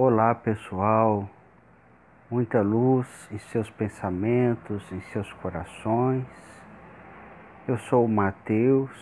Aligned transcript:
Olá 0.00 0.32
pessoal, 0.32 1.28
muita 2.30 2.62
luz 2.62 3.08
em 3.32 3.38
seus 3.50 3.68
pensamentos, 3.68 4.92
em 4.92 5.00
seus 5.00 5.32
corações. 5.32 6.24
Eu 7.66 7.76
sou 7.78 8.04
o 8.04 8.08
Mateus 8.08 8.92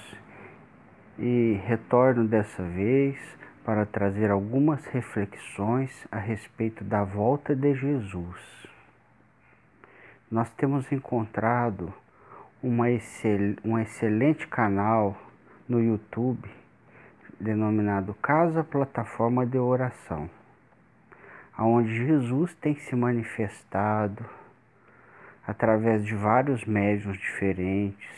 e 1.19 1.60
retorno 1.67 2.26
dessa 2.26 2.62
vez 2.62 3.19
para 3.62 3.85
trazer 3.85 4.30
algumas 4.30 4.87
reflexões 4.87 6.08
a 6.10 6.17
respeito 6.17 6.82
da 6.82 7.04
volta 7.04 7.54
de 7.54 7.74
Jesus. 7.74 8.67
Nós 10.31 10.49
temos 10.54 10.90
encontrado 10.90 11.92
uma 12.63 12.90
excel, 12.90 13.56
um 13.63 13.78
excelente 13.78 14.49
canal 14.49 15.15
no 15.69 15.78
YouTube 15.78 16.48
denominado 17.38 18.15
Casa 18.15 18.65
Plataforma 18.65 19.45
de 19.45 19.59
Oração, 19.59 20.30
onde 21.65 22.06
Jesus 22.06 22.55
tem 22.56 22.74
se 22.74 22.95
manifestado 22.95 24.24
através 25.47 26.05
de 26.05 26.14
vários 26.14 26.64
médios 26.64 27.16
diferentes, 27.16 28.09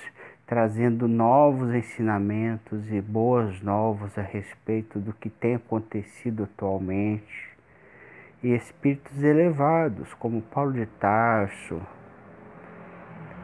trazendo 0.46 1.06
novos 1.06 1.74
ensinamentos 1.74 2.90
e 2.90 3.00
boas 3.00 3.60
novas 3.60 4.16
a 4.18 4.22
respeito 4.22 4.98
do 4.98 5.12
que 5.12 5.28
tem 5.28 5.54
acontecido 5.54 6.44
atualmente. 6.44 7.48
E 8.42 8.54
espíritos 8.54 9.22
elevados, 9.22 10.14
como 10.14 10.40
Paulo 10.40 10.72
de 10.72 10.86
Tarso, 10.86 11.80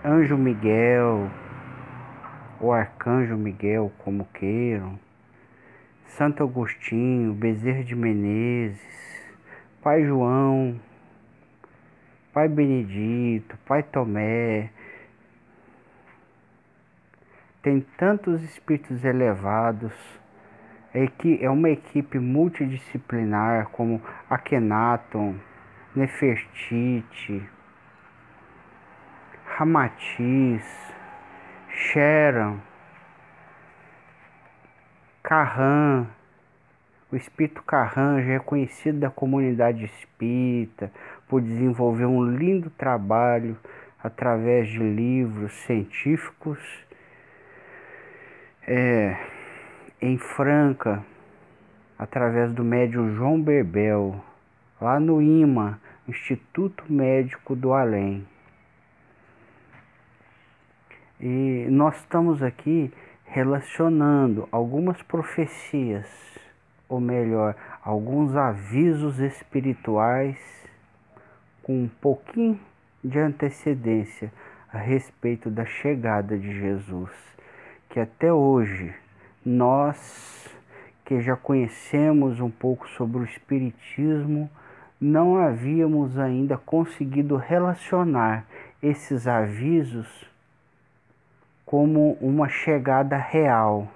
Anjo 0.05 0.39
Miguel, 0.39 1.31
o 2.61 2.73
Arcanjo 2.73 3.37
Miguel, 3.37 3.93
como 3.99 4.25
queiram, 4.33 4.99
Santo 6.07 6.43
Agostinho, 6.43 7.35
Bezerra 7.35 7.83
de 7.83 7.95
Menezes, 7.95 9.14
Pai 9.85 10.03
João, 10.03 10.81
Pai 12.33 12.49
Benedito, 12.49 13.55
Pai 13.67 13.83
Tomé, 13.83 14.71
tem 17.61 17.83
tantos 17.99 18.43
espíritos 18.43 19.05
elevados. 19.05 19.93
É, 20.95 21.07
é 21.45 21.51
uma 21.51 21.69
equipe 21.69 22.19
multidisciplinar 22.19 23.69
como 23.73 24.01
Akhenaton, 24.31 25.35
Nefertiti, 25.95 27.47
Ramatiz, 29.45 30.65
Sharon, 31.69 32.59
Carran, 35.23 36.07
o 37.13 37.17
espírito 37.17 37.63
Carran 37.63 38.23
já 38.23 38.33
é 38.33 38.39
conhecido 38.39 39.01
da 39.01 39.11
comunidade 39.11 39.85
espírita 39.85 40.91
por 41.29 41.41
desenvolver 41.41 42.07
um 42.07 42.25
lindo 42.25 42.71
trabalho 42.71 43.57
através 44.03 44.69
de 44.69 44.79
livros 44.79 45.53
científicos 45.65 46.59
é, 48.67 49.17
em 50.01 50.19
Franca, 50.19 51.05
através 51.99 52.53
do 52.53 52.65
médium 52.65 53.15
João 53.15 53.41
Berbel, 53.41 54.23
lá 54.81 54.99
no 54.99 55.23
IMA, 55.23 55.81
Instituto 56.07 56.85
Médico 56.93 57.57
do 57.57 57.73
Além. 57.73 58.27
E 61.21 61.67
nós 61.71 61.97
estamos 61.97 62.43
aqui 62.43 62.93
relacionando 63.25 64.47
algumas 64.53 65.01
profecias, 65.03 66.07
ou 66.89 67.01
melhor, 67.01 67.55
alguns 67.83 68.37
avisos 68.37 69.19
espirituais 69.19 70.39
com 71.63 71.85
um 71.85 71.89
pouquinho 71.89 72.61
de 73.03 73.19
antecedência 73.19 74.33
a 74.73 74.79
respeito 74.79 75.51
da 75.51 75.65
chegada 75.65 76.37
de 76.37 76.59
Jesus 76.59 77.35
que 77.95 78.01
até 78.01 78.33
hoje 78.33 78.93
nós 79.47 80.51
que 81.05 81.21
já 81.21 81.37
conhecemos 81.37 82.41
um 82.41 82.51
pouco 82.51 82.89
sobre 82.89 83.19
o 83.19 83.25
Espiritismo, 83.25 84.51
não 85.01 85.37
havíamos 85.37 86.19
ainda 86.19 86.59
conseguido 86.59 87.37
relacionar 87.37 88.47
esses 88.83 89.29
avisos 89.29 90.29
como 91.65 92.15
uma 92.21 92.49
chegada 92.49 93.17
real, 93.17 93.87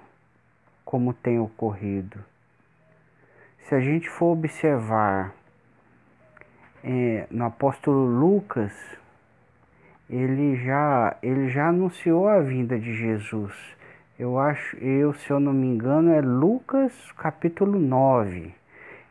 como 0.85 1.13
tem 1.13 1.37
ocorrido. 1.37 2.23
Se 3.69 3.75
a 3.75 3.79
gente 3.79 4.09
for 4.09 4.33
observar 4.33 5.33
é, 6.83 7.25
no 7.31 7.45
apóstolo 7.45 8.05
Lucas, 8.05 8.73
ele 10.09 10.57
já, 10.57 11.15
ele 11.23 11.47
já 11.49 11.69
anunciou 11.69 12.27
a 12.27 12.39
vinda 12.41 12.77
de 12.77 12.93
Jesus 12.93 13.79
eu 14.19 14.37
acho, 14.37 14.75
eu, 14.79 15.13
se 15.13 15.31
eu 15.31 15.39
não 15.39 15.53
me 15.53 15.65
engano, 15.65 16.11
é 16.11 16.19
Lucas 16.19 16.93
capítulo 17.13 17.79
9, 17.79 18.53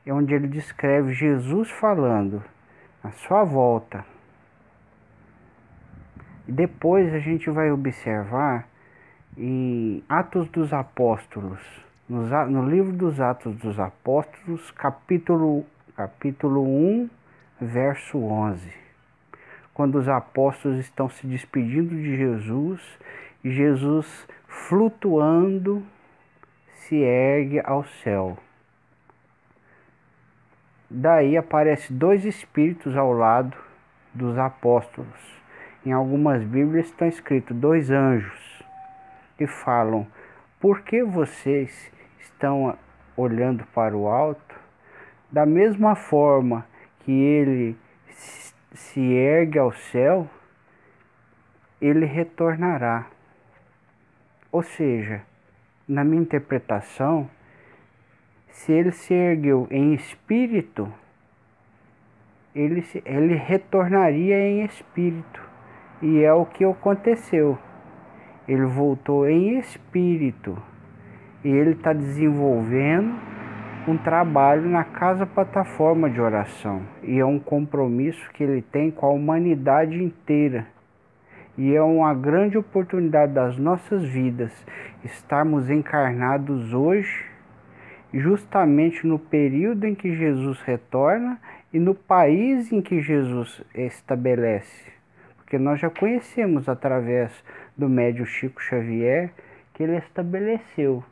é 0.05 0.13
onde 0.13 0.35
ele 0.35 0.47
descreve 0.47 1.15
Jesus 1.15 1.71
falando 1.71 2.45
a 3.03 3.11
sua 3.13 3.43
volta. 3.43 4.05
E 6.47 6.53
depois 6.53 7.15
a 7.15 7.19
gente 7.21 7.49
vai 7.49 7.71
observar 7.71 8.69
em 9.35 10.05
Atos 10.07 10.47
dos 10.51 10.75
Apóstolos, 10.75 11.63
no, 12.09 12.67
livro 12.67 12.93
dos 12.93 13.21
Atos 13.21 13.55
dos 13.57 13.79
Apóstolos, 13.79 14.71
capítulo, 14.71 15.67
capítulo 15.95 16.63
1, 16.63 17.11
verso 17.61 18.19
11. 18.19 18.73
Quando 19.75 19.99
os 19.99 20.09
apóstolos 20.09 20.79
estão 20.79 21.11
se 21.11 21.27
despedindo 21.27 21.95
de 21.95 22.17
Jesus, 22.17 22.99
e 23.45 23.51
Jesus 23.51 24.27
flutuando, 24.47 25.85
se 26.73 26.97
ergue 26.97 27.61
ao 27.63 27.85
céu. 27.85 28.39
Daí 30.91 31.37
aparecem 31.37 31.95
dois 31.95 32.25
espíritos 32.25 32.97
ao 32.97 33.13
lado 33.13 33.55
dos 34.15 34.39
apóstolos. 34.39 35.39
Em 35.85 35.93
algumas 35.93 36.43
Bíblias 36.43 36.87
está 36.87 37.07
escrito 37.07 37.53
dois 37.53 37.91
anjos 37.91 38.65
que 39.37 39.47
falam: 39.47 40.07
Por 40.59 40.81
que 40.81 41.05
vocês 41.05 41.93
estão 42.39 42.79
olhando 43.17 43.65
para 43.75 43.97
o 43.97 44.07
alto? 44.07 44.55
Da 45.31 45.45
mesma 45.45 45.97
forma 45.97 46.65
que 47.01 47.11
ele 47.11 47.77
se 48.73 49.01
ergue 49.01 49.59
ao 49.59 49.73
céu, 49.73 50.31
ele 51.81 52.07
retornará. 52.07 53.07
Ou 54.53 54.63
seja, 54.63 55.23
na 55.87 56.05
minha 56.05 56.23
interpretação, 56.23 57.29
se 58.49 58.73
ele 58.73 58.93
se 58.93 59.13
ergueu 59.13 59.67
em 59.71 59.95
espírito, 59.95 60.93
ele, 62.55 62.85
ele 63.05 63.35
retornaria 63.35 64.39
em 64.39 64.65
espírito. 64.65 65.43
E 66.01 66.23
é 66.23 66.33
o 66.33 66.47
que 66.47 66.65
aconteceu. 66.65 67.59
Ele 68.47 68.65
voltou 68.65 69.29
em 69.29 69.59
espírito. 69.59 70.57
E 71.45 71.49
ele 71.49 71.71
está 71.71 71.93
desenvolvendo 71.93 73.15
um 73.87 73.97
trabalho 73.97 74.69
na 74.69 74.85
casa 74.85 75.25
plataforma 75.25 76.11
de 76.11 76.21
oração. 76.21 76.83
E 77.03 77.19
é 77.19 77.25
um 77.25 77.39
compromisso 77.39 78.31
que 78.33 78.43
ele 78.43 78.63
tem 78.63 78.91
com 78.91 79.07
a 79.07 79.11
humanidade 79.11 80.03
inteira 80.03 80.67
e 81.59 81.75
é 81.75 81.83
uma 81.83 82.15
grande 82.15 82.57
oportunidade 82.57 83.33
das 83.33 83.59
nossas 83.59 84.05
vidas 84.05 84.53
estarmos 85.05 85.69
encarnados 85.69 86.73
hoje, 86.73 87.25
justamente 88.15 89.05
no 89.05 89.19
período 89.19 89.85
em 89.85 89.93
que 89.93 90.15
Jesus 90.15 90.61
retorna 90.61 91.37
e 91.73 91.81
no 91.81 91.97
país 91.97 92.71
em 92.71 92.81
que 92.81 93.01
Jesus 93.01 93.61
estabelece. 93.75 94.93
Porque 95.37 95.59
nós 95.59 95.81
já 95.81 95.91
conhecemos 95.91 96.69
através 96.69 97.33
do 97.77 97.89
médium 97.89 98.25
Chico 98.25 98.63
Xavier 98.63 99.33
que 99.75 99.83
ele 99.83 99.97
estabeleceu 99.97 101.03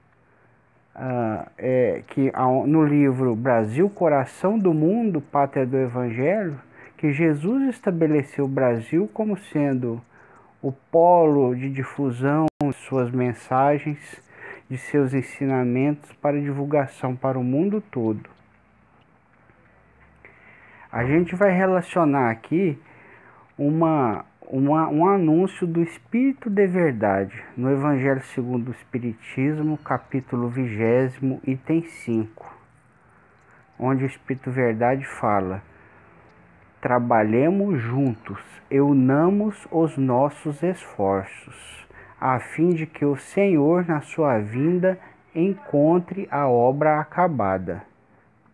uh, 0.97 1.47
é, 1.59 2.03
que 2.09 2.33
no 2.67 2.85
livro 2.85 3.37
Brasil, 3.37 3.89
Coração 3.91 4.59
do 4.59 4.73
Mundo, 4.73 5.21
Pátria 5.21 5.67
do 5.67 5.77
Evangelho, 5.77 6.59
que 6.97 7.13
Jesus 7.13 7.69
estabeleceu 7.69 8.47
o 8.47 8.49
Brasil 8.49 9.09
como 9.13 9.37
sendo 9.37 10.01
o 10.63 10.73
polo 10.73 11.55
de 11.55 11.71
difusão 11.71 12.47
de 12.63 12.73
suas 12.73 13.11
mensagens, 13.11 13.99
de 14.69 14.79
seus 14.79 15.13
ensinamentos 15.13 16.13
para 16.15 16.41
divulgação 16.41 17.15
para 17.15 17.39
o 17.39 17.45
mundo 17.45 17.81
todo. 17.81 18.29
A 20.91 21.05
gente 21.05 21.37
vai 21.37 21.53
relacionar 21.53 22.31
aqui 22.31 22.79
uma, 23.59 24.25
uma, 24.49 24.89
um 24.89 25.09
anúncio 25.09 25.67
do 25.67 25.83
Espírito 25.83 26.49
de 26.49 26.67
Verdade 26.67 27.43
no 27.57 27.71
Evangelho 27.71 28.23
segundo 28.23 28.69
o 28.69 28.73
Espiritismo, 28.73 29.77
capítulo 29.79 30.49
20, 30.49 31.41
item 31.45 31.83
5. 31.83 32.55
onde 33.79 34.05
o 34.05 34.07
Espírito 34.07 34.51
Verdade 34.51 35.05
fala: 35.05 35.63
trabalhemos 36.81 37.81
juntos, 37.81 38.39
unamos 38.71 39.67
os 39.71 39.97
nossos 39.97 40.63
esforços, 40.63 41.87
a 42.21 42.39
fim 42.39 42.69
de 42.69 42.87
que 42.87 43.05
o 43.05 43.17
Senhor, 43.17 43.85
na 43.87 44.01
sua 44.01 44.39
vinda, 44.39 44.99
encontre 45.35 46.29
a 46.31 46.49
obra 46.49 47.01
acabada. 47.01 47.83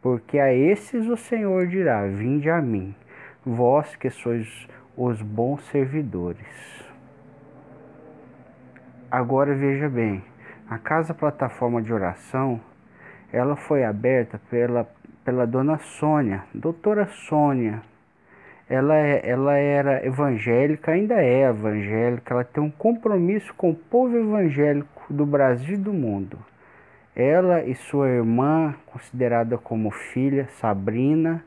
Porque 0.00 0.38
a 0.38 0.52
esses 0.52 1.06
o 1.06 1.16
Senhor 1.16 1.66
dirá: 1.66 2.06
Vinde 2.06 2.48
a 2.48 2.62
mim, 2.62 2.94
vós 3.44 3.94
que 3.94 4.10
sois 4.10 4.66
os 4.96 5.20
bons 5.22 5.62
servidores. 5.70 6.46
Agora 9.10 9.54
veja 9.54 9.88
bem, 9.88 10.22
a 10.68 10.78
casa 10.78 11.14
plataforma 11.14 11.82
de 11.82 11.92
oração, 11.92 12.60
ela 13.32 13.56
foi 13.56 13.84
aberta 13.84 14.40
pela, 14.50 14.88
pela 15.24 15.46
dona 15.46 15.78
Sônia, 15.78 16.44
doutora 16.54 17.06
Sônia. 17.06 17.82
Ela, 18.68 18.96
é, 18.96 19.28
ela 19.28 19.54
era 19.54 20.06
evangélica, 20.06 20.92
ainda 20.92 21.22
é 21.22 21.48
evangélica, 21.48 22.32
ela 22.32 22.44
tem 22.44 22.62
um 22.62 22.70
compromisso 22.70 23.52
com 23.54 23.70
o 23.70 23.74
povo 23.74 24.16
evangélico 24.16 25.12
do 25.12 25.26
Brasil 25.26 25.74
e 25.74 25.78
do 25.78 25.92
mundo. 25.92 26.38
Ela 27.14 27.62
e 27.64 27.74
sua 27.74 28.08
irmã, 28.08 28.74
considerada 28.86 29.58
como 29.58 29.90
filha, 29.90 30.48
Sabrina, 30.58 31.44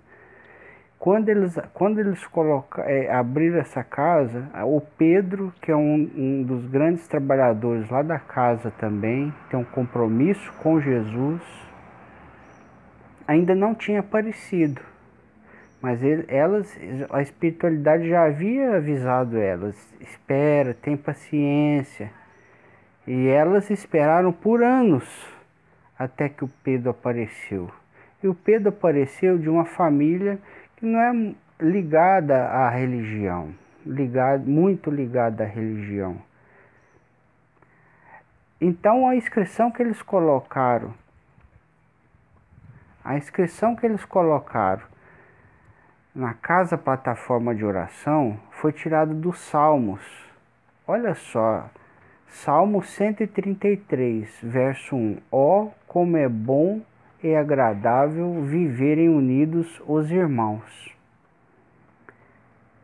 quando 1.06 1.30
eles, 1.30 1.56
quando 1.72 2.00
eles 2.00 2.26
coloca, 2.26 2.82
é, 2.82 3.14
abriram 3.14 3.60
essa 3.60 3.84
casa, 3.84 4.50
o 4.64 4.82
Pedro, 4.82 5.54
que 5.62 5.70
é 5.70 5.76
um, 5.76 6.10
um 6.18 6.42
dos 6.42 6.66
grandes 6.66 7.08
trabalhadores 7.08 7.88
lá 7.92 8.02
da 8.02 8.18
casa 8.18 8.72
também, 8.72 9.32
tem 9.48 9.60
um 9.60 9.64
compromisso 9.64 10.52
com 10.64 10.82
Jesus, 10.82 11.44
ainda 13.28 13.54
não 13.54 13.76
tinha 13.76 14.00
aparecido. 14.00 14.82
Mas 15.80 16.02
ele, 16.02 16.26
elas, 16.28 16.76
a 17.12 17.22
espiritualidade 17.22 18.10
já 18.10 18.26
havia 18.26 18.78
avisado 18.78 19.38
elas: 19.38 19.76
espera, 20.02 20.74
tem 20.74 20.98
paciência. 20.98 22.10
E 23.06 23.28
elas 23.28 23.70
esperaram 23.70 24.34
por 24.34 24.64
anos 24.64 25.08
até 26.00 26.30
que 26.30 26.44
o 26.44 26.50
Pedro 26.64 26.90
apareceu. 26.90 27.70
E 28.24 28.28
o 28.28 28.34
Pedro 28.34 28.70
apareceu 28.70 29.38
de 29.38 29.48
uma 29.48 29.66
família 29.66 30.40
que 30.86 30.88
não 30.88 31.00
é 31.00 31.36
ligada 31.60 32.46
à 32.46 32.70
religião, 32.70 33.56
ligado, 33.84 34.48
muito 34.48 34.92
ligada 34.92 35.44
à 35.44 35.48
religião. 35.48 36.22
Então 38.62 39.10
a 39.10 39.16
inscrição 39.16 39.72
que 39.72 39.82
eles 39.82 40.04
colocaram, 40.04 40.94
a 43.04 43.18
inscrição 43.18 43.76
que 43.76 43.84
eles 43.84 44.06
colocaram 44.06 44.84
na 46.14 46.36
casa 46.36 46.78
plataforma 46.78 47.56
de 47.56 47.66
oração 47.66 48.40
foi 48.52 48.72
tirada 48.72 49.12
dos 49.12 49.40
Salmos. 49.40 50.04
Olha 50.88 51.16
só, 51.16 51.68
Salmo 52.28 52.84
133, 52.84 54.40
verso 54.44 54.96
1. 54.96 55.18
Ó, 55.32 55.64
oh, 55.64 55.72
como 55.88 56.16
é 56.16 56.30
bom 56.30 56.82
e 57.26 57.36
agradável 57.36 58.44
viverem 58.44 59.10
unidos 59.10 59.82
os 59.88 60.12
irmãos. 60.12 60.96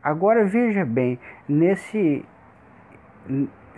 Agora 0.02 0.44
veja 0.44 0.84
bem, 0.84 1.16
nesse, 1.48 2.24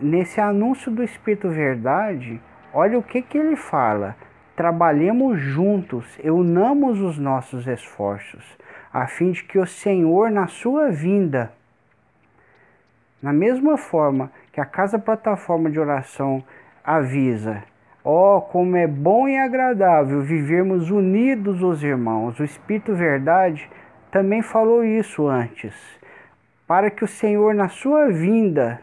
nesse 0.01 0.41
anúncio 0.41 0.91
do 0.91 1.03
Espírito 1.03 1.51
Verdade, 1.51 2.41
olha 2.73 2.99
o 2.99 3.03
que, 3.03 3.21
que 3.21 3.37
ele 3.37 3.57
fala. 3.57 4.17
Trabalhemos 4.57 5.39
juntos, 5.39 6.19
unamos 6.25 6.99
os 7.03 7.19
nossos 7.19 7.67
esforços, 7.67 8.57
a 8.91 9.07
fim 9.07 9.33
de 9.33 9.45
que 9.45 9.59
o 9.59 9.67
Senhor, 9.67 10.31
na 10.31 10.47
sua 10.47 10.91
vinda, 10.91 11.53
na 13.21 13.35
mesma 13.35 13.77
forma 13.77 14.33
que 14.51 14.63
a 14.63 14.65
Casa 14.65 14.99
Plataforma 14.99 15.71
de 15.71 15.79
Oração 15.79 16.43
avisa 16.83 17.63
Ó, 18.05 18.37
oh, 18.37 18.43
como 18.43 18.77
é 18.77 18.87
bom 18.87 19.27
e 19.27 19.39
agradável 19.39 20.21
vivermos 20.21 20.91
unidos 20.91 21.63
os 21.63 21.83
irmãos. 21.83 22.39
O 22.39 22.45
Espírito 22.45 22.95
Verdade 22.95 23.67
também 24.11 24.43
falou 24.43 24.85
isso 24.85 25.27
antes. 25.27 25.75
Para 26.67 26.91
que 26.91 27.03
o 27.03 27.09
Senhor, 27.09 27.55
na 27.55 27.71
sua 27.71 28.11
vinda, 28.11 28.79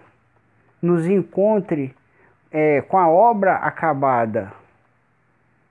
nos 0.82 1.08
encontre 1.08 1.94
é, 2.52 2.82
com 2.82 2.98
a 2.98 3.08
obra 3.08 3.58
acabada. 3.58 4.52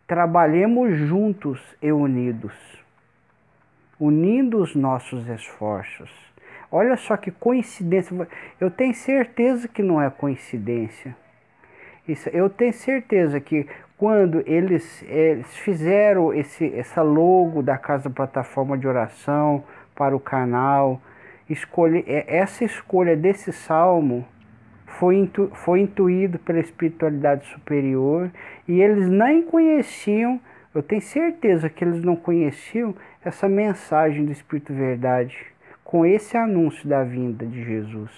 Trabalhemos 0.07 0.97
juntos 0.97 1.61
e 1.83 1.91
unidos, 1.91 2.55
unindo 3.99 4.59
os 4.59 4.77
nossos 4.77 5.29
esforços. 5.29 6.11
Olha 6.71 6.97
só 6.97 7.17
que 7.17 7.33
coincidência. 7.33 8.29
Eu 8.61 8.71
tenho 8.71 8.95
certeza 8.95 9.67
que 9.67 9.83
não 9.83 10.01
é 10.01 10.09
coincidência. 10.09 11.17
Isso, 12.11 12.29
eu 12.31 12.51
tenho 12.51 12.73
certeza 12.73 13.39
que 13.39 13.69
quando 13.97 14.43
eles, 14.45 15.05
eles 15.05 15.57
fizeram 15.59 16.35
esse, 16.35 16.75
essa 16.75 17.03
logo 17.03 17.63
da 17.63 17.79
Casa 17.79 18.11
Plataforma 18.11 18.77
de 18.77 18.89
Oração 18.89 19.63
para 19.95 20.17
o 20.17 20.19
canal, 20.19 21.01
escolhe, 21.49 22.05
é, 22.09 22.25
essa 22.27 22.65
escolha 22.65 23.17
desse 23.17 23.53
salmo 23.53 24.27
foi, 24.87 25.19
intu, 25.19 25.53
foi 25.55 25.83
intuído 25.83 26.37
pela 26.41 26.59
espiritualidade 26.59 27.47
superior 27.47 28.29
e 28.67 28.81
eles 28.81 29.09
nem 29.09 29.43
conheciam, 29.43 30.41
eu 30.75 30.83
tenho 30.83 31.03
certeza 31.03 31.71
que 31.71 31.85
eles 31.85 32.03
não 32.03 32.17
conheciam 32.17 32.93
essa 33.25 33.49
mensagem 33.49 34.25
do 34.25 34.33
Espírito 34.33 34.75
Verdade 34.75 35.39
com 35.85 36.05
esse 36.05 36.37
anúncio 36.37 36.89
da 36.89 37.05
vinda 37.05 37.47
de 37.47 37.63
Jesus. 37.63 38.11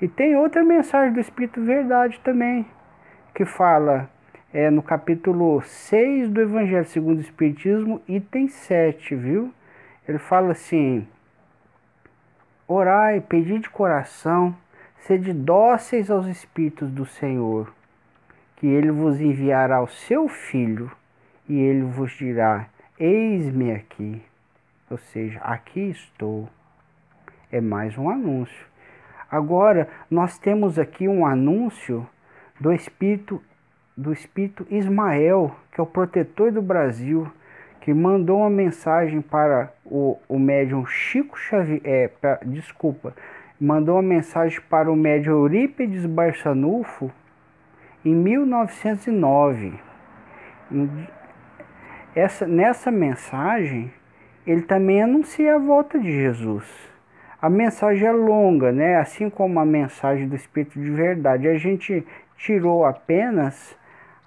E 0.00 0.06
tem 0.06 0.36
outra 0.36 0.62
mensagem 0.62 1.14
do 1.14 1.20
Espírito 1.20 1.62
Verdade 1.62 2.20
também, 2.20 2.66
que 3.34 3.46
fala 3.46 4.10
é, 4.52 4.70
no 4.70 4.82
capítulo 4.82 5.62
6 5.62 6.28
do 6.28 6.42
Evangelho 6.42 6.84
segundo 6.84 7.16
o 7.16 7.22
Espiritismo, 7.22 8.02
item 8.06 8.46
7, 8.46 9.14
viu? 9.14 9.54
Ele 10.06 10.18
fala 10.18 10.52
assim: 10.52 11.08
Orai, 12.68 13.22
pedi 13.22 13.58
de 13.58 13.70
coração, 13.70 14.54
sede 14.98 15.32
dóceis 15.32 16.10
aos 16.10 16.26
Espíritos 16.26 16.90
do 16.90 17.06
Senhor, 17.06 17.72
que 18.56 18.66
ele 18.66 18.90
vos 18.90 19.18
enviará 19.18 19.82
o 19.82 19.88
seu 19.88 20.28
Filho, 20.28 20.90
e 21.48 21.58
ele 21.58 21.84
vos 21.84 22.12
dirá: 22.12 22.66
Eis-me 22.98 23.72
aqui. 23.72 24.22
Ou 24.90 24.98
seja, 24.98 25.40
aqui 25.40 25.88
estou. 25.88 26.50
É 27.50 27.62
mais 27.62 27.96
um 27.96 28.10
anúncio. 28.10 28.75
Agora, 29.30 29.88
nós 30.08 30.38
temos 30.38 30.78
aqui 30.78 31.08
um 31.08 31.26
anúncio 31.26 32.06
do 32.60 32.72
Espírito, 32.72 33.42
do 33.96 34.12
Espírito 34.12 34.66
Ismael, 34.70 35.54
que 35.72 35.80
é 35.80 35.82
o 35.82 35.86
protetor 35.86 36.52
do 36.52 36.62
Brasil, 36.62 37.30
que 37.80 37.92
mandou 37.92 38.38
uma 38.38 38.50
mensagem 38.50 39.20
para 39.20 39.72
o, 39.84 40.16
o 40.28 40.38
médium 40.38 40.86
Chico 40.86 41.36
Xavier, 41.36 41.80
é, 41.84 42.08
pra, 42.08 42.38
desculpa, 42.44 43.14
mandou 43.60 43.96
uma 43.96 44.02
mensagem 44.02 44.60
para 44.70 44.90
o 44.90 44.96
médium 44.96 45.40
Eurípides 45.40 46.06
Barçanufo 46.06 47.10
em 48.04 48.14
1909. 48.14 49.74
Essa, 52.14 52.46
nessa 52.46 52.90
mensagem, 52.90 53.92
ele 54.46 54.62
também 54.62 55.02
anuncia 55.02 55.56
a 55.56 55.58
volta 55.58 55.98
de 55.98 56.12
Jesus 56.12 56.95
a 57.40 57.50
mensagem 57.50 58.06
é 58.06 58.12
longa, 58.12 58.72
né? 58.72 58.96
Assim 58.96 59.28
como 59.28 59.60
a 59.60 59.64
mensagem 59.64 60.28
do 60.28 60.34
Espírito 60.34 60.80
de 60.80 60.90
Verdade. 60.90 61.48
A 61.48 61.58
gente 61.58 62.06
tirou 62.36 62.84
apenas 62.84 63.76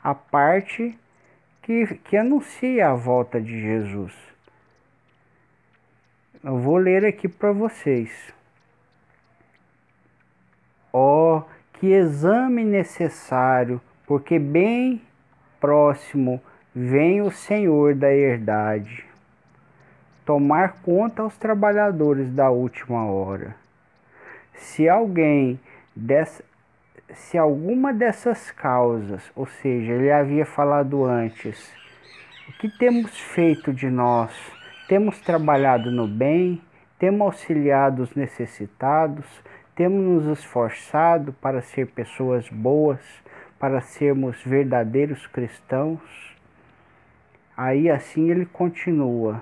a 0.03 0.13
parte 0.13 0.97
que, 1.61 1.85
que 2.03 2.15
anuncia 2.15 2.89
a 2.89 2.93
volta 2.93 3.41
de 3.41 3.59
Jesus. 3.59 4.13
Eu 6.43 6.57
vou 6.57 6.77
ler 6.77 7.05
aqui 7.05 7.27
para 7.27 7.51
vocês. 7.51 8.33
Ó, 10.93 11.37
oh, 11.37 11.43
que 11.73 11.87
exame 11.87 12.63
necessário, 12.63 13.81
porque 14.07 14.39
bem 14.39 15.01
próximo 15.59 16.41
vem 16.73 17.21
o 17.21 17.31
Senhor 17.31 17.93
da 17.95 18.11
herdade 18.11 19.08
tomar 20.29 20.73
conta 20.83 21.23
aos 21.23 21.35
trabalhadores 21.37 22.31
da 22.31 22.51
última 22.51 23.03
hora. 23.03 23.55
Se 24.53 24.87
alguém 24.87 25.59
dessa, 25.95 26.43
se 27.15 27.35
alguma 27.35 27.91
dessas 27.91 28.51
causas, 28.51 29.23
ou 29.35 29.47
seja, 29.47 29.91
ele 29.91 30.11
havia 30.11 30.45
falado 30.45 31.03
antes, 31.03 31.73
o 32.47 32.51
que 32.59 32.69
temos 32.69 33.19
feito 33.19 33.73
de 33.73 33.89
nós? 33.89 34.31
Temos 34.87 35.19
trabalhado 35.19 35.89
no 35.89 36.07
bem, 36.07 36.61
temos 36.99 37.21
auxiliado 37.21 38.03
os 38.03 38.13
necessitados, 38.13 39.25
temos 39.73 39.99
nos 39.99 40.37
esforçado 40.37 41.33
para 41.33 41.59
ser 41.63 41.87
pessoas 41.87 42.47
boas, 42.49 43.01
para 43.57 43.81
sermos 43.81 44.39
verdadeiros 44.43 45.25
cristãos. 45.25 46.37
Aí 47.57 47.89
assim 47.89 48.29
ele 48.29 48.45
continua. 48.45 49.41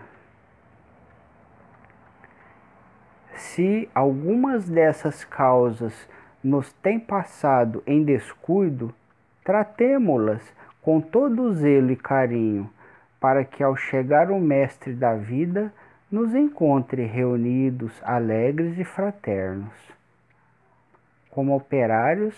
Se 3.38 3.88
algumas 3.94 4.68
dessas 4.68 5.24
causas 5.24 5.94
nos 6.44 6.74
têm 6.74 7.00
passado 7.00 7.84
em 7.86 8.04
descuido, 8.04 8.92
tratemo-las 9.44 10.42
com 10.82 11.00
todo 11.00 11.54
zelo 11.54 11.92
e 11.92 11.96
carinho, 11.96 12.68
para 13.20 13.46
que 13.46 13.64
ao 13.64 13.76
chegar 13.76 14.32
o 14.32 14.40
Mestre 14.40 14.94
da 14.94 15.14
vida, 15.14 15.72
nos 16.12 16.34
encontre 16.34 17.06
reunidos, 17.06 17.94
alegres 18.04 18.80
e 18.80 18.84
fraternos, 18.84 19.74
como 21.30 21.56
operários 21.56 22.36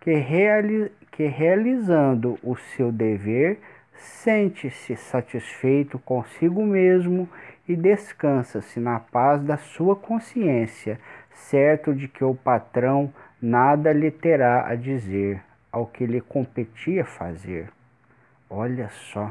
que, 0.00 0.12
reali 0.12 0.92
que 1.10 1.26
realizando 1.26 2.38
o 2.42 2.54
seu 2.54 2.92
dever, 2.92 3.58
sente-se 3.94 4.94
satisfeito 4.94 5.98
consigo 5.98 6.64
mesmo 6.64 7.28
e 7.70 7.76
descansa-se 7.76 8.80
na 8.80 8.98
paz 8.98 9.40
da 9.42 9.56
sua 9.56 9.94
consciência, 9.94 10.98
certo 11.32 11.94
de 11.94 12.08
que 12.08 12.24
o 12.24 12.34
patrão 12.34 13.12
nada 13.40 13.92
lhe 13.92 14.10
terá 14.10 14.66
a 14.66 14.74
dizer 14.74 15.40
ao 15.70 15.86
que 15.86 16.04
lhe 16.04 16.20
competia 16.20 17.04
fazer. 17.04 17.68
Olha 18.50 18.88
só 18.88 19.30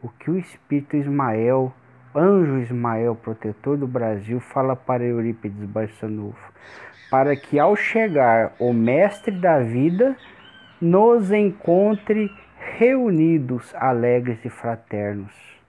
o 0.00 0.08
que 0.08 0.30
o 0.30 0.38
espírito 0.38 0.96
Ismael, 0.96 1.74
anjo 2.14 2.58
Ismael, 2.58 3.16
protetor 3.16 3.76
do 3.76 3.88
Brasil, 3.88 4.38
fala 4.38 4.76
para 4.76 5.02
Eurípides 5.02 5.64
Barçanufo, 5.64 6.52
para 7.10 7.34
que 7.34 7.58
ao 7.58 7.74
chegar 7.74 8.52
o 8.60 8.72
mestre 8.72 9.32
da 9.32 9.58
vida 9.58 10.16
nos 10.80 11.32
encontre 11.32 12.30
reunidos, 12.78 13.74
alegres 13.74 14.44
e 14.44 14.48
fraternos. 14.48 15.59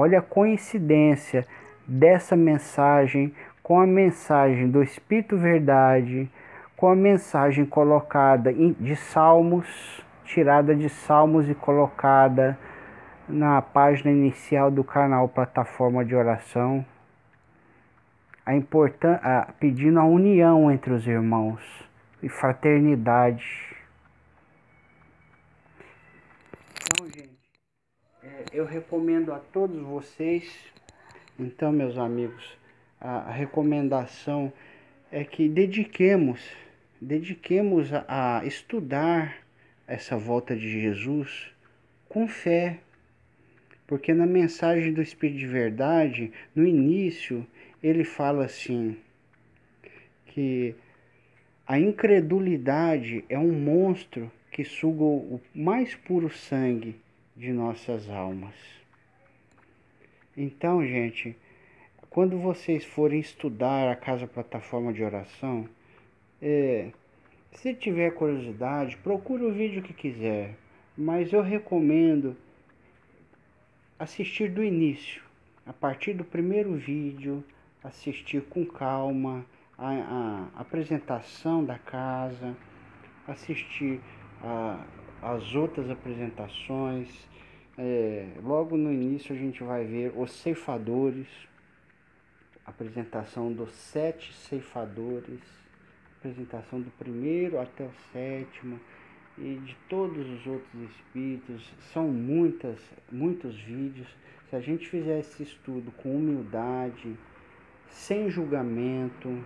Olha 0.00 0.20
a 0.20 0.22
coincidência 0.22 1.44
dessa 1.84 2.36
mensagem 2.36 3.34
com 3.64 3.80
a 3.80 3.84
mensagem 3.84 4.70
do 4.70 4.80
Espírito 4.80 5.36
Verdade, 5.36 6.30
com 6.76 6.88
a 6.88 6.94
mensagem 6.94 7.66
colocada 7.66 8.52
de 8.52 8.94
Salmos, 8.94 9.66
tirada 10.24 10.72
de 10.72 10.88
Salmos 10.88 11.50
e 11.50 11.54
colocada 11.56 12.56
na 13.28 13.60
página 13.60 14.12
inicial 14.12 14.70
do 14.70 14.84
canal 14.84 15.28
Plataforma 15.28 16.04
de 16.04 16.14
Oração, 16.14 16.86
a 18.46 18.54
importan 18.54 19.18
a, 19.20 19.52
pedindo 19.58 19.98
a 19.98 20.04
união 20.04 20.70
entre 20.70 20.92
os 20.92 21.08
irmãos 21.08 21.60
e 22.22 22.28
fraternidade. 22.28 23.76
Então, 26.84 27.04
gente, 27.06 27.27
eu 28.52 28.64
recomendo 28.64 29.32
a 29.32 29.38
todos 29.38 29.80
vocês, 29.82 30.50
então, 31.38 31.70
meus 31.70 31.98
amigos, 31.98 32.56
a, 33.00 33.30
recomendação 33.30 34.52
é 35.12 35.22
que 35.22 35.48
dediquemos, 35.48 36.40
dediquemos 37.00 37.90
a 37.92 38.42
estudar 38.44 39.36
essa 39.86 40.16
volta 40.16 40.56
de 40.56 40.80
Jesus 40.80 41.52
com 42.08 42.26
fé, 42.26 42.80
porque 43.86 44.12
na 44.12 44.26
mensagem 44.26 44.92
do 44.92 45.02
Espírito 45.02 45.38
de 45.38 45.46
Verdade, 45.46 46.32
no 46.54 46.66
início, 46.66 47.46
ele 47.82 48.04
fala 48.04 48.44
assim: 48.44 48.96
que 50.26 50.74
a 51.66 51.78
incredulidade 51.78 53.24
é 53.28 53.38
um 53.38 53.52
monstro 53.52 54.30
que 54.50 54.64
suga 54.64 55.04
o 55.04 55.40
mais 55.54 55.94
puro 55.94 56.30
sangue 56.30 56.96
de 57.38 57.52
nossas 57.52 58.10
almas. 58.10 58.54
Então, 60.36 60.84
gente, 60.84 61.36
quando 62.10 62.36
vocês 62.36 62.84
forem 62.84 63.20
estudar 63.20 63.88
a 63.90 63.94
Casa 63.94 64.26
Plataforma 64.26 64.92
de 64.92 65.04
Oração, 65.04 65.68
é, 66.42 66.90
se 67.52 67.72
tiver 67.74 68.10
curiosidade, 68.10 68.96
procure 68.96 69.44
o 69.44 69.52
vídeo 69.52 69.82
que 69.82 69.92
quiser, 69.92 70.56
mas 70.96 71.32
eu 71.32 71.40
recomendo 71.40 72.36
assistir 73.96 74.50
do 74.50 74.62
início, 74.62 75.22
a 75.64 75.72
partir 75.72 76.14
do 76.14 76.24
primeiro 76.24 76.74
vídeo, 76.74 77.44
assistir 77.84 78.42
com 78.42 78.66
calma 78.66 79.46
a, 79.78 80.48
a 80.56 80.60
apresentação 80.60 81.64
da 81.64 81.78
casa, 81.78 82.56
assistir 83.28 84.00
a, 84.42 84.84
as 85.22 85.54
outras 85.54 85.90
apresentações. 85.90 87.08
É, 87.76 88.26
logo 88.42 88.76
no 88.76 88.92
início 88.92 89.34
a 89.34 89.38
gente 89.38 89.62
vai 89.62 89.84
ver 89.84 90.12
os 90.16 90.32
ceifadores, 90.32 91.28
apresentação 92.66 93.52
dos 93.52 93.70
sete 93.72 94.32
ceifadores, 94.34 95.40
apresentação 96.18 96.80
do 96.80 96.90
primeiro 96.92 97.60
até 97.60 97.84
o 97.84 97.92
sétimo 98.12 98.80
e 99.36 99.54
de 99.64 99.76
todos 99.88 100.28
os 100.28 100.46
outros 100.46 100.90
espíritos. 100.90 101.72
São 101.92 102.08
muitas, 102.08 102.78
muitos 103.10 103.54
vídeos. 103.60 104.08
Se 104.50 104.56
a 104.56 104.60
gente 104.60 104.88
fizer 104.88 105.20
esse 105.20 105.42
estudo 105.42 105.92
com 105.92 106.16
humildade, 106.16 107.16
sem 107.88 108.28
julgamento, 108.28 109.38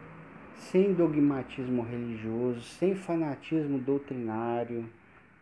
sem 0.54 0.94
dogmatismo 0.94 1.82
religioso, 1.82 2.60
sem 2.60 2.94
fanatismo 2.94 3.78
doutrinário, 3.78 4.88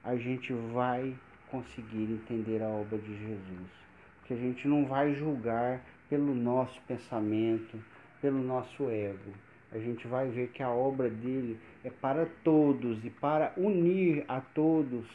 a 0.03 0.17
gente 0.17 0.53
vai 0.73 1.15
conseguir 1.51 2.05
entender 2.05 2.63
a 2.63 2.69
obra 2.69 2.99
de 2.99 3.17
Jesus. 3.19 3.71
Que 4.25 4.35
a 4.35 4.37
gente 4.37 4.67
não 4.69 4.87
vai 4.87 5.15
julgar 5.15 5.83
pelo 6.09 6.35
nosso 6.35 6.81
pensamento, 6.83 7.83
pelo 8.21 8.43
nosso 8.43 8.89
ego. 8.89 9.33
A 9.73 9.79
gente 9.79 10.07
vai 10.09 10.29
ver 10.29 10.49
que 10.49 10.63
a 10.63 10.71
obra 10.71 11.09
dele 11.09 11.59
é 11.85 11.91
para 11.91 12.27
todos 12.43 13.05
e 13.05 13.11
para 13.11 13.53
unir 13.57 14.25
a 14.29 14.41
todos, 14.41 15.07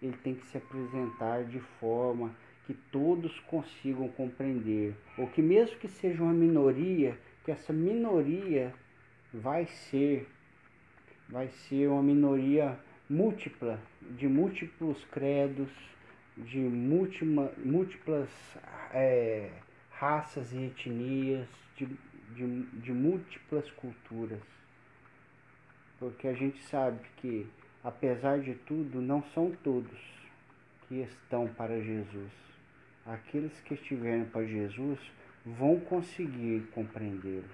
ele 0.00 0.16
tem 0.22 0.34
que 0.34 0.46
se 0.46 0.58
apresentar 0.58 1.44
de 1.44 1.58
forma 1.80 2.30
que 2.66 2.74
todos 2.90 3.38
consigam 3.40 4.08
compreender, 4.08 4.94
ou 5.16 5.28
que 5.28 5.40
mesmo 5.40 5.78
que 5.78 5.88
seja 5.88 6.22
uma 6.22 6.32
minoria, 6.32 7.16
que 7.44 7.50
essa 7.52 7.72
minoria 7.72 8.74
vai 9.32 9.66
ser 9.66 10.28
vai 11.28 11.48
ser 11.48 11.88
uma 11.88 12.02
minoria 12.02 12.78
múltipla, 13.08 13.78
de 14.18 14.26
múltiplos 14.26 15.04
credos, 15.12 15.70
de 16.36 16.58
múltima, 16.58 17.50
múltiplas 17.64 18.28
é, 18.92 19.50
raças 19.90 20.52
e 20.52 20.66
etnias, 20.66 21.48
de, 21.76 21.86
de, 22.34 22.62
de 22.80 22.92
múltiplas 22.92 23.70
culturas. 23.72 24.42
Porque 25.98 26.28
a 26.28 26.34
gente 26.34 26.62
sabe 26.64 27.00
que, 27.18 27.46
apesar 27.82 28.40
de 28.40 28.54
tudo, 28.54 29.00
não 29.00 29.22
são 29.34 29.52
todos 29.62 29.98
que 30.88 30.96
estão 30.96 31.48
para 31.48 31.80
Jesus. 31.80 32.32
Aqueles 33.06 33.58
que 33.60 33.74
estiverem 33.74 34.24
para 34.24 34.44
Jesus 34.44 34.98
vão 35.44 35.78
conseguir 35.80 36.66
compreendê-lo. 36.74 37.48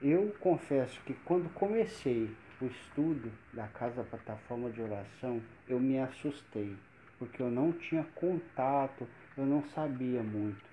Eu 0.00 0.34
confesso 0.40 1.00
que 1.02 1.14
quando 1.24 1.48
comecei 1.54 2.30
o 2.62 2.66
estudo 2.66 3.30
da 3.52 3.66
Casa 3.68 4.04
Plataforma 4.04 4.70
de 4.70 4.80
Oração, 4.80 5.42
eu 5.68 5.80
me 5.80 5.98
assustei, 5.98 6.76
porque 7.18 7.42
eu 7.42 7.50
não 7.50 7.72
tinha 7.72 8.04
contato, 8.14 9.06
eu 9.36 9.44
não 9.44 9.62
sabia 9.70 10.22
muito 10.22 10.64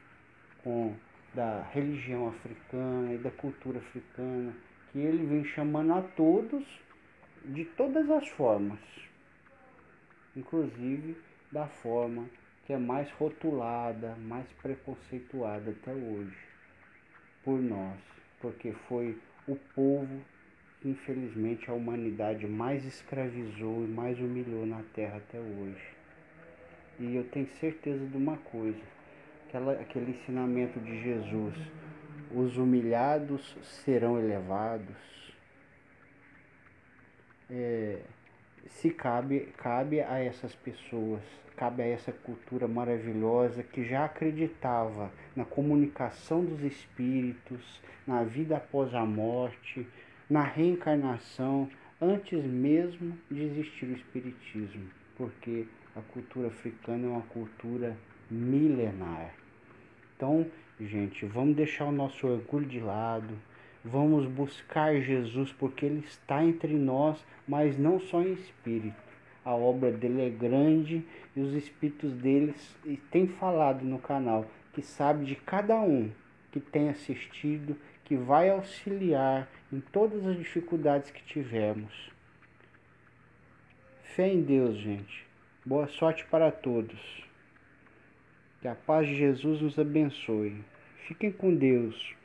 com 0.64 0.96
da 1.34 1.62
religião 1.72 2.28
africana 2.30 3.14
e 3.14 3.18
da 3.18 3.32
cultura 3.32 3.80
africana, 3.80 4.54
que 4.92 5.00
ele 5.00 5.26
vem 5.26 5.44
chamando 5.46 5.94
a 5.94 6.02
todos 6.02 6.66
de 7.46 7.66
todas 7.66 8.10
as 8.10 8.28
formas, 8.30 8.80
inclusive 10.36 11.18
da 11.52 11.68
forma 11.68 12.30
que 12.66 12.74
é 12.74 12.78
mais 12.78 13.12
rotulada, 13.12 14.16
mais 14.16 14.48
preconceituada 14.62 15.72
até 15.72 15.92
hoje 15.92 16.38
por 17.44 17.60
nós 17.60 18.00
porque 18.42 18.72
foi 18.88 19.18
o 19.48 19.56
povo 19.76 20.22
infelizmente 20.84 21.70
a 21.70 21.74
humanidade 21.74 22.48
mais 22.48 22.86
escravizou 22.86 23.84
e 23.84 23.88
mais 23.88 24.18
humilhou 24.20 24.66
na 24.66 24.82
terra 24.94 25.18
até 25.18 25.40
hoje. 25.40 26.00
E 27.00 27.16
eu 27.16 27.24
tenho 27.26 27.48
certeza 27.60 28.06
de 28.06 28.18
uma 28.18 28.38
coisa, 28.38 28.82
aquela, 29.48 29.74
aquele 29.74 30.12
ensinamento 30.12 30.80
de 30.80 31.02
Jesus, 31.02 31.56
os 32.34 32.58
humilhados 32.58 33.58
serão 33.84 34.20
elevados. 34.20 34.96
É, 37.50 38.00
se 38.68 38.92
cabe, 38.92 39.52
cabe 39.58 40.02
a 40.02 40.20
essas 40.20 40.54
pessoas, 40.56 41.22
cabe 41.56 41.82
a 41.82 41.88
essa 41.88 42.12
cultura 42.12 42.68
maravilhosa 42.68 43.64
que 43.64 43.84
já 43.84 44.06
acreditava 44.06 45.12
na 45.36 45.44
comunicação 45.44 46.46
dos 46.46 46.62
espíritos, 46.62 47.82
na 48.06 48.24
vida 48.24 48.58
após 48.58 48.94
a 48.94 49.06
morte, 49.06 49.88
na 50.30 50.44
reencarnação, 50.44 51.70
antes 52.00 52.44
mesmo 52.44 53.18
de 53.30 53.42
existir 53.42 53.86
o 53.86 53.94
espiritismo, 53.94 54.90
porque 55.18 55.66
a 55.96 56.02
cultura 56.02 56.48
africana 56.48 57.08
é 57.08 57.10
uma 57.10 57.22
cultura 57.24 57.98
milenar. 58.30 59.34
Então, 60.16 60.46
gente, 60.80 61.26
vamos 61.26 61.56
deixar 61.56 61.86
o 61.86 61.92
nosso 61.92 62.28
orgulho 62.28 62.68
de 62.68 62.80
lado, 62.80 63.34
vamos 63.84 64.28
buscar 64.28 65.02
Jesus, 65.02 65.52
porque 65.54 65.86
Ele 65.86 66.04
está 66.06 66.44
entre 66.44 66.74
nós, 66.74 67.26
mas 67.48 67.78
não 67.78 68.00
só 68.00 68.22
em 68.22 68.34
espírito. 68.34 69.10
A 69.44 69.56
obra 69.56 69.92
dele 69.92 70.22
é 70.22 70.30
grande 70.30 71.04
e 71.36 71.40
os 71.40 71.54
espíritos 71.54 72.14
deles 72.14 72.78
têm 73.10 73.28
falado 73.28 73.84
no 73.84 73.98
canal 73.98 74.46
que 74.74 74.82
sabe 74.82 75.26
de 75.26 75.36
cada 75.36 75.76
um 75.80 76.12
que 76.52 76.60
tem 76.60 76.90
assistido, 76.90 77.76
que 78.10 78.16
vai 78.16 78.50
auxiliar 78.50 79.48
em 79.72 79.80
todas 79.80 80.26
as 80.26 80.36
dificuldades 80.36 81.12
que 81.12 81.22
tivermos. 81.26 82.10
Fé 84.16 84.28
em 84.28 84.42
Deus, 84.42 84.76
gente. 84.78 85.28
Boa 85.64 85.88
sorte 85.88 86.26
para 86.26 86.52
todos. 86.52 87.00
Que 88.60 88.68
a 88.68 88.74
paz 88.74 89.08
de 89.08 89.16
Jesus 89.16 89.62
nos 89.62 89.78
abençoe. 89.78 90.60
Fiquem 91.08 91.32
com 91.32 91.54
Deus. 91.56 92.16